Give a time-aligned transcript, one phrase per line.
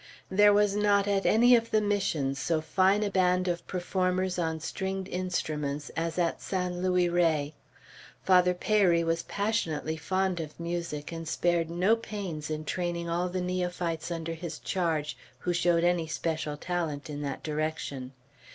[0.31, 4.59] There was not at any of the Missions so fine a band of performers on
[4.59, 7.53] stringed instruments as at San Luis Rey.
[8.23, 13.41] Father Peyri was passionately fond of music, and spared no pains in training all the
[13.41, 18.13] neophytes under his charge who showed any special talent in that direction.